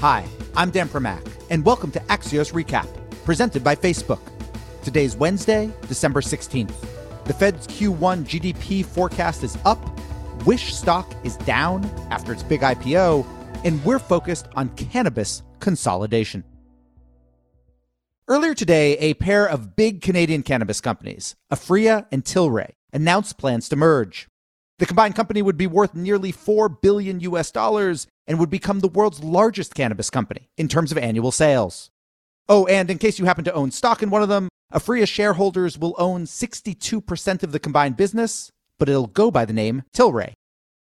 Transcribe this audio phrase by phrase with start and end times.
[0.00, 2.88] Hi, I'm Dan Primack, and welcome to Axios Recap,
[3.26, 4.20] presented by Facebook.
[4.82, 6.72] Today's Wednesday, December 16th.
[7.26, 9.78] The Fed's Q1 GDP forecast is up,
[10.46, 13.26] Wish stock is down after its big IPO,
[13.62, 16.44] and we're focused on cannabis consolidation.
[18.26, 23.76] Earlier today, a pair of big Canadian cannabis companies, Aphria and Tilray, announced plans to
[23.76, 24.28] merge.
[24.80, 28.88] The combined company would be worth nearly 4 billion US dollars and would become the
[28.88, 31.90] world's largest cannabis company in terms of annual sales.
[32.48, 35.76] Oh, and in case you happen to own stock in one of them, Aphria shareholders
[35.76, 40.32] will own 62% of the combined business, but it'll go by the name Tilray.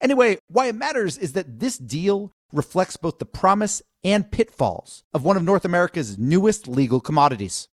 [0.01, 5.23] Anyway, why it matters is that this deal reflects both the promise and pitfalls of
[5.23, 7.67] one of North America's newest legal commodities.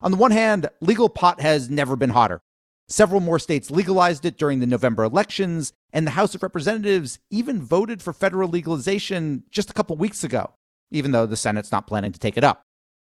[0.00, 2.40] On the one hand, legal pot has never been hotter.
[2.88, 7.62] Several more states legalized it during the November elections, and the House of Representatives even
[7.62, 10.52] voted for federal legalization just a couple weeks ago,
[10.90, 12.62] even though the Senate's not planning to take it up.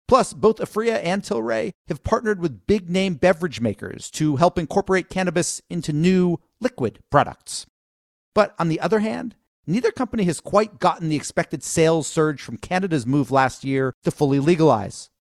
[0.08, 5.08] Plus, both Aphria and Tilray have partnered with big name beverage makers to help incorporate
[5.08, 7.68] cannabis into new liquid products.
[8.34, 9.36] But on the other hand,
[9.68, 14.10] neither company has quite gotten the expected sales surge from Canada's move last year to
[14.10, 15.12] fully legalize.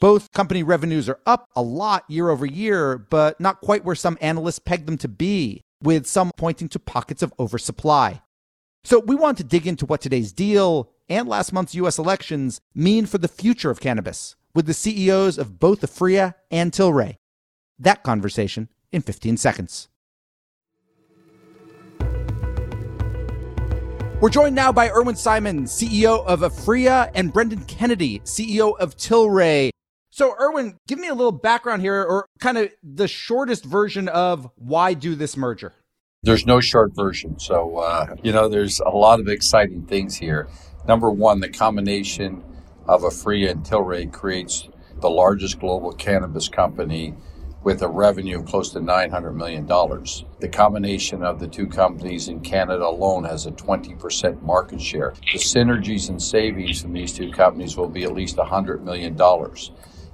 [0.00, 4.16] Both company revenues are up a lot year over year, but not quite where some
[4.20, 8.22] analysts peg them to be, with some pointing to pockets of oversupply.
[8.84, 13.06] So we want to dig into what today's deal and last month's US elections mean
[13.06, 17.16] for the future of cannabis with the CEOs of both Aphria and Tilray.
[17.76, 19.88] That conversation in 15 seconds.
[24.20, 29.70] We're joined now by Irwin Simon, CEO of Aphria, and Brendan Kennedy, CEO of Tilray.
[30.18, 34.50] So, Irwin, give me a little background here, or kind of the shortest version of
[34.56, 35.74] why do this merger.
[36.24, 37.38] There's no short version.
[37.38, 40.48] So, uh, you know, there's a lot of exciting things here.
[40.88, 42.42] Number one, the combination
[42.88, 44.68] of Aphria and Tilray creates
[45.00, 47.14] the largest global cannabis company
[47.62, 49.66] with a revenue of close to $900 million.
[49.66, 55.14] The combination of the two companies in Canada alone has a 20% market share.
[55.32, 59.16] The synergies and savings from these two companies will be at least $100 million.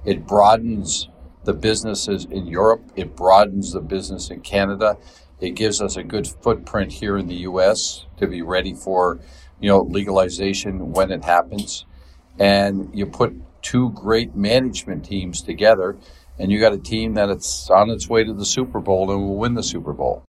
[0.04, 1.08] It broadens
[1.44, 2.82] the businesses in Europe.
[2.96, 4.98] It broadens the business in Canada.
[5.40, 8.06] It gives us a good footprint here in the U.S.
[8.18, 9.20] to be ready for,
[9.60, 11.84] you know, legalization when it happens.
[12.38, 15.96] And you put two great management teams together,
[16.38, 19.20] and you got a team that it's on its way to the Super Bowl and
[19.20, 20.24] will win the Super Bowl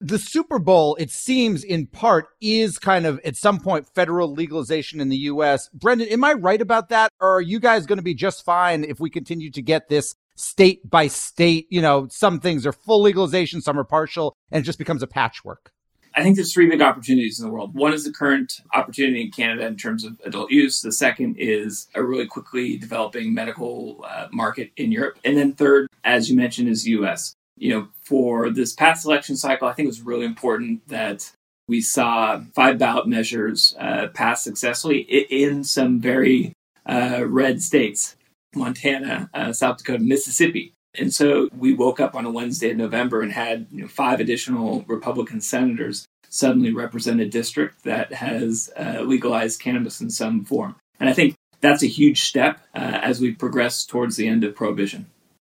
[0.00, 5.00] the Super Bowl, it seems in part, is kind of at some point federal legalization
[5.00, 5.68] in the US.
[5.74, 7.12] Brendan, am I right about that?
[7.20, 10.14] Or are you guys going to be just fine if we continue to get this
[10.36, 11.66] state by state?
[11.70, 15.06] You know, some things are full legalization, some are partial, and it just becomes a
[15.06, 15.70] patchwork.
[16.16, 17.74] I think there's three big opportunities in the world.
[17.74, 20.80] One is the current opportunity in Canada in terms of adult use.
[20.80, 25.18] The second is a really quickly developing medical uh, market in Europe.
[25.24, 29.36] And then third, as you mentioned, is the US you know, for this past election
[29.36, 31.30] cycle, I think it was really important that
[31.68, 36.54] we saw five ballot measures uh, pass successfully in some very
[36.86, 38.16] uh, red states
[38.54, 40.72] Montana, uh, South Dakota, Mississippi.
[40.98, 44.18] And so we woke up on a Wednesday in November and had you know, five
[44.18, 50.74] additional Republican senators suddenly represent a district that has uh, legalized cannabis in some form.
[50.98, 54.56] And I think that's a huge step uh, as we progress towards the end of
[54.56, 55.06] prohibition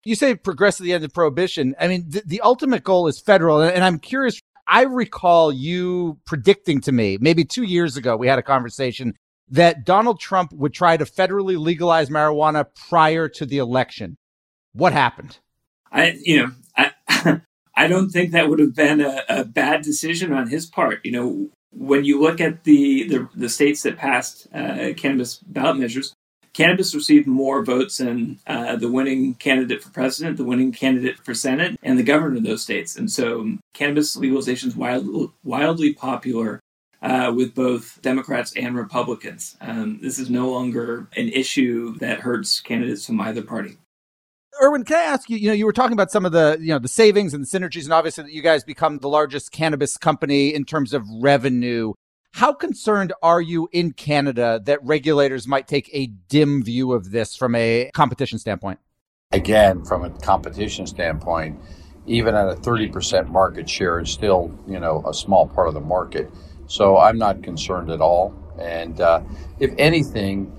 [0.03, 1.75] you say progress to the end of prohibition.
[1.79, 3.61] I mean, the, the ultimate goal is federal.
[3.61, 8.27] And, and I'm curious, I recall you predicting to me maybe two years ago, we
[8.27, 9.15] had a conversation
[9.49, 14.17] that Donald Trump would try to federally legalize marijuana prior to the election.
[14.73, 15.37] What happened?
[15.91, 17.41] I, you know, I,
[17.75, 21.01] I don't think that would have been a, a, bad decision on his part.
[21.03, 25.77] You know, when you look at the the, the states that passed uh, cannabis ballot
[25.77, 26.13] measures,
[26.53, 31.33] cannabis received more votes than uh, the winning candidate for president, the winning candidate for
[31.33, 32.95] senate, and the governor of those states.
[32.95, 36.59] And so cannabis legalization is wild, wildly popular
[37.01, 39.57] uh, with both Democrats and Republicans.
[39.61, 43.77] Um, this is no longer an issue that hurts candidates from either party.
[44.61, 45.37] Irwin, can I ask you?
[45.37, 47.47] You know, you were talking about some of the, you know, the savings and the
[47.47, 51.93] synergies, and obviously that you guys become the largest cannabis company in terms of revenue.
[52.33, 57.35] How concerned are you in Canada that regulators might take a dim view of this
[57.35, 58.79] from a competition standpoint?
[59.31, 61.59] Again, from a competition standpoint,
[62.07, 65.79] even at a 30% market share, it's still, you know, a small part of the
[65.79, 66.27] market.
[66.65, 68.33] So I'm not concerned at all.
[68.59, 69.21] And uh,
[69.59, 70.51] if anything,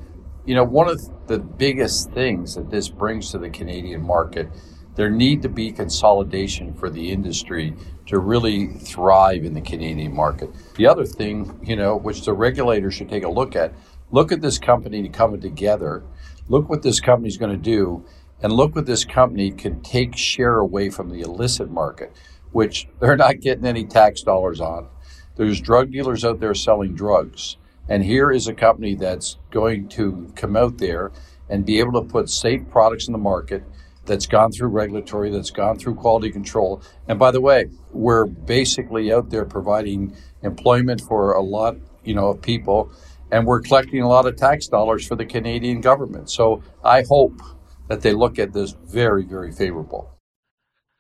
[0.47, 4.49] you know, one of the biggest things that this brings to the Canadian market
[4.94, 7.75] there need to be consolidation for the industry
[8.06, 10.51] to really thrive in the Canadian market.
[10.77, 13.73] The other thing, you know, which the regulator should take a look at,
[14.11, 16.05] look at this company coming together.
[16.49, 18.05] Look what this company's going to do.
[18.43, 22.15] And look what this company can take share away from the illicit market,
[22.53, 24.89] which they're not getting any tax dollars on.
[25.37, 27.56] There's drug dealers out there selling drugs.
[27.89, 31.12] And here is a company that's going to come out there
[31.49, 33.62] and be able to put safe products in the market
[34.06, 36.83] that's gone through regulatory, that's gone through quality control.
[37.09, 42.29] And by the way, we're basically out there providing employment for a lot, you know,
[42.29, 42.93] of people,
[43.33, 46.31] and we're collecting a lot of tax dollars for the Canadian government.
[46.31, 47.41] So I hope
[47.89, 50.11] that they look at this very, very favorable.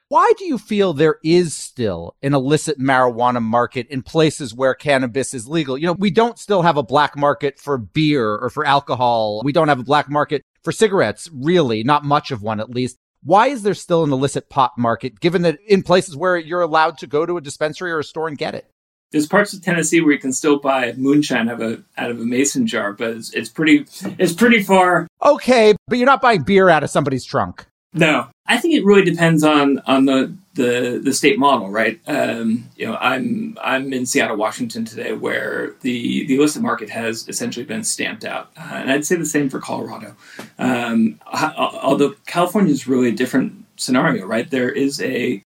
[0.08, 5.32] Why do you feel there is still an illicit marijuana market in places where cannabis
[5.32, 5.78] is legal?
[5.78, 9.40] You know, we don't still have a black market for beer or for alcohol.
[9.42, 12.96] We don't have a black market for cigarettes, really, not much of one at least.
[13.22, 16.98] Why is there still an illicit pot market, given that in places where you're allowed
[16.98, 18.70] to go to a dispensary or a store and get it?
[19.12, 22.20] There's parts of Tennessee where you can still buy moonshine out of a out of
[22.20, 23.86] a mason jar, but it's, it's pretty
[24.18, 25.06] it's pretty far.
[25.22, 27.64] Okay, but you're not buying beer out of somebody's trunk.
[27.94, 32.00] No, I think it really depends on on the the, the state model, right?
[32.06, 37.28] Um, you know, I'm I'm in Seattle, Washington today, where the the illicit market has
[37.28, 40.16] essentially been stamped out, uh, and I'd say the same for Colorado.
[40.58, 41.20] Um,
[41.56, 44.50] although California is really a different scenario, right?
[44.50, 45.42] There is a,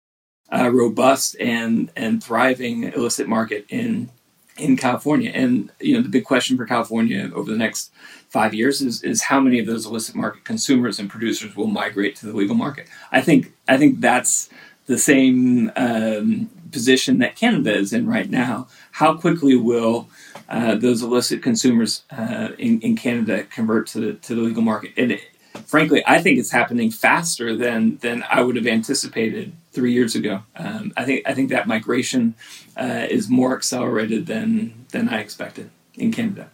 [0.49, 4.09] a robust and and thriving illicit market in
[4.57, 5.31] in California.
[5.33, 7.91] And you know, the big question for California over the next
[8.29, 12.15] five years is is how many of those illicit market consumers and producers will migrate
[12.17, 12.87] to the legal market.
[13.11, 14.49] I think I think that's
[14.87, 18.67] the same um, position that Canada is in right now.
[18.91, 20.09] How quickly will
[20.49, 24.93] uh, those illicit consumers uh, in, in Canada convert to the to the legal market?
[24.97, 25.21] And it,
[25.65, 30.41] frankly, I think it's happening faster than than I would have anticipated three years ago.
[30.55, 32.33] Um, I think I think that migration
[32.75, 36.49] uh, is more accelerated than than I expected in Canada.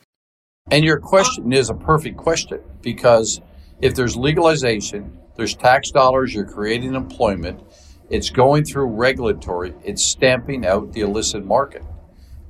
[0.70, 3.40] And your question is a perfect question because
[3.82, 7.62] if there's legalization, there's tax dollars, you're creating employment,
[8.10, 11.84] it's going through regulatory, it's stamping out the illicit market.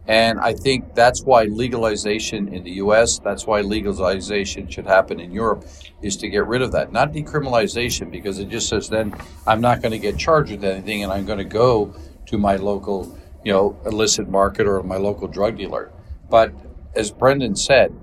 [0.08, 5.32] And I think that's why legalization in the US, that's why legalization should happen in
[5.32, 5.66] Europe,
[6.02, 6.92] is to get rid of that.
[6.92, 9.16] Not decriminalization, because it just says then
[9.48, 11.94] I'm not going to get charged with anything and I'm going to go
[12.26, 15.92] to my local, you know, illicit market or my local drug dealer.
[16.30, 16.54] But
[16.96, 17.96] as Brendan said,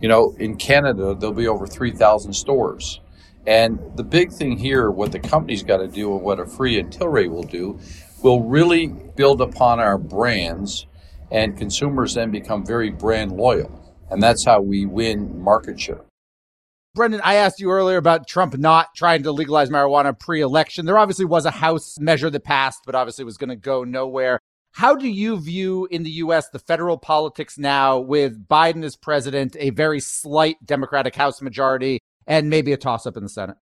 [0.00, 3.00] you know, in Canada, there'll be over 3,000 stores.
[3.46, 6.92] And the big thing here, what the company's got to do and what Aphria and
[6.92, 7.80] Tilray will do,
[8.22, 10.86] will really build upon our brands
[11.30, 13.70] and consumers then become very brand loyal.
[14.10, 16.00] And that's how we win market share.
[16.94, 20.86] Brendan, I asked you earlier about Trump not trying to legalize marijuana pre election.
[20.86, 24.40] There obviously was a House measure that passed, but obviously was going to go nowhere.
[24.72, 29.56] How do you view in the US the federal politics now with Biden as president,
[29.58, 33.56] a very slight Democratic House majority, and maybe a toss up in the Senate?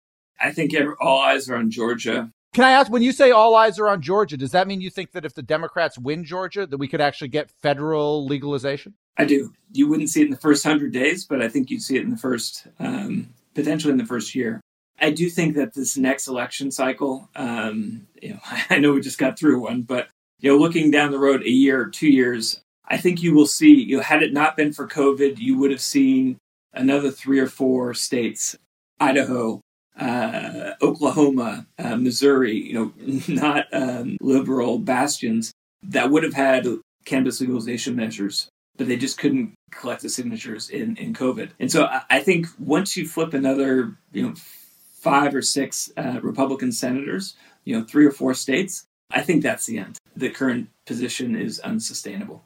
[0.41, 2.33] I think all eyes are on Georgia.
[2.53, 4.91] Can I ask, when you say all eyes are on Georgia, does that mean you
[4.91, 8.95] think that if the Democrats win Georgia, that we could actually get federal legalization?
[9.17, 9.53] I do.
[9.73, 12.03] You wouldn't see it in the first hundred days, but I think you'd see it
[12.03, 14.61] in the first, um, potentially in the first year.
[15.01, 18.41] I do think that this next election cycle, um, you know,
[18.71, 20.09] I know we just got through one, but
[20.41, 23.73] you know, looking down the road a year, two years, I think you will see.
[23.73, 26.37] You know, had it not been for COVID, you would have seen
[26.75, 28.57] another three or four states,
[29.01, 29.61] Idaho,
[29.99, 32.93] uh, Oklahoma, uh, Missouri, you know,
[33.29, 36.67] not um, liberal bastions that would have had
[37.05, 41.51] cannabis legalization measures, but they just couldn't collect the signatures in, in COVID.
[41.59, 44.35] And so I, I think once you flip another, you know,
[45.01, 47.35] five or six uh, Republican senators,
[47.65, 49.99] you know, three or four states, I think that's the end.
[50.17, 52.45] The current position is unsustainable.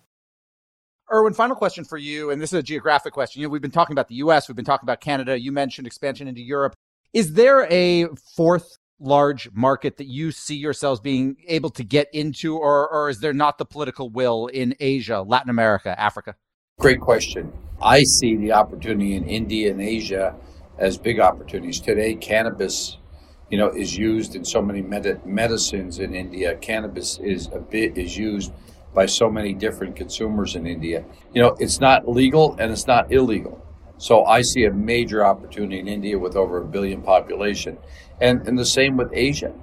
[1.12, 3.40] Irwin, final question for you, and this is a geographic question.
[3.40, 5.38] You know, we've been talking about the U.S., we've been talking about Canada.
[5.38, 6.74] You mentioned expansion into Europe.
[7.12, 12.56] Is there a fourth large market that you see yourselves being able to get into,
[12.56, 16.34] or, or is there not the political will in Asia, Latin America, Africa?
[16.78, 17.52] Great question.
[17.80, 20.34] I see the opportunity in India and Asia
[20.78, 21.80] as big opportunities.
[21.80, 22.98] Today, cannabis,
[23.50, 26.56] you know, is used in so many med- medicines in India.
[26.56, 28.52] Cannabis is a bit is used
[28.94, 31.04] by so many different consumers in India.
[31.34, 33.62] You know, it's not legal and it's not illegal.
[33.98, 37.78] So I see a major opportunity in India with over a billion population.
[38.20, 39.54] And, and the same with Asia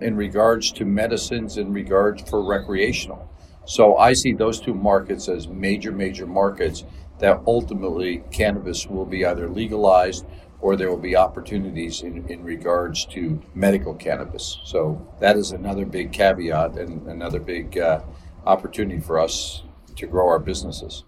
[0.00, 3.30] in regards to medicines, in regards for recreational.
[3.64, 6.84] So I see those two markets as major, major markets
[7.18, 10.26] that ultimately cannabis will be either legalized
[10.60, 14.58] or there will be opportunities in, in regards to medical cannabis.
[14.64, 18.00] So that is another big caveat and another big uh,
[18.44, 19.62] opportunity for us
[19.96, 21.04] to grow our businesses.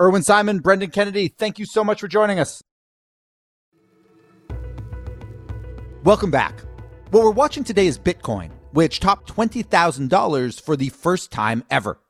[0.00, 2.62] Irwin Simon, Brendan Kennedy, thank you so much for joining us.
[6.04, 6.58] Welcome back.
[7.10, 12.00] What we're watching today is Bitcoin, which topped $20,000 for the first time ever.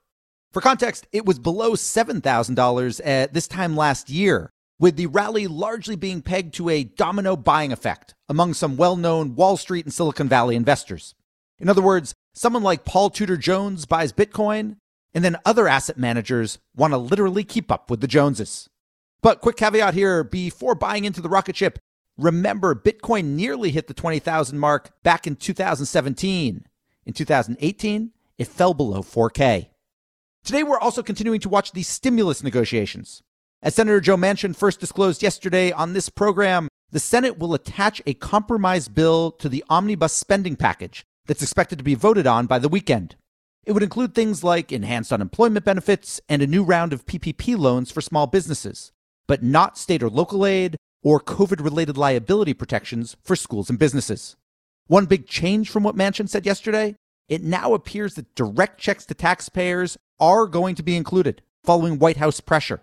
[0.52, 5.96] For context, it was below $7,000 at this time last year, with the rally largely
[5.96, 10.28] being pegged to a domino buying effect among some well known Wall Street and Silicon
[10.28, 11.16] Valley investors.
[11.58, 14.76] In other words, someone like Paul Tudor Jones buys Bitcoin,
[15.14, 18.68] and then other asset managers want to literally keep up with the Joneses.
[19.22, 21.78] But quick caveat here before buying into the rocket ship,
[22.16, 26.66] remember Bitcoin nearly hit the 20,000 mark back in 2017.
[27.06, 29.68] In 2018, it fell below 4K.
[30.42, 33.22] Today, we're also continuing to watch the stimulus negotiations.
[33.62, 38.14] As Senator Joe Manchin first disclosed yesterday on this program, the Senate will attach a
[38.14, 42.70] compromise bill to the omnibus spending package that's expected to be voted on by the
[42.70, 43.16] weekend.
[43.64, 47.90] It would include things like enhanced unemployment benefits and a new round of PPP loans
[47.90, 48.92] for small businesses,
[49.26, 54.36] but not state or local aid or COVID related liability protections for schools and businesses.
[54.86, 56.96] One big change from what Manchin said yesterday
[57.28, 62.16] it now appears that direct checks to taxpayers are going to be included following White
[62.16, 62.82] House pressure.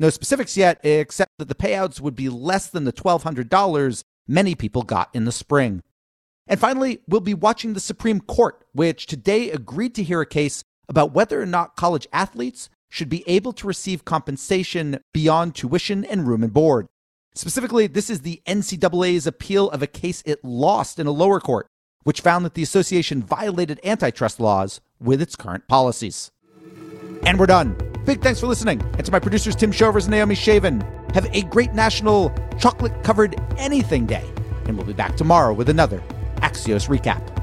[0.00, 4.82] No specifics yet, except that the payouts would be less than the $1,200 many people
[4.82, 5.82] got in the spring.
[6.46, 10.62] And finally, we'll be watching the Supreme Court, which today agreed to hear a case
[10.88, 16.28] about whether or not college athletes should be able to receive compensation beyond tuition and
[16.28, 16.86] room and board.
[17.34, 21.66] Specifically, this is the NCAA's appeal of a case it lost in a lower court,
[22.04, 26.30] which found that the association violated antitrust laws with its current policies.
[27.26, 27.76] And we're done.
[28.04, 28.80] Big thanks for listening.
[28.82, 30.82] And to my producers, Tim Shovers and Naomi Shavin.
[31.14, 34.30] Have a great National Chocolate Covered Anything Day.
[34.66, 36.02] And we'll be back tomorrow with another
[36.44, 37.33] Axios recap.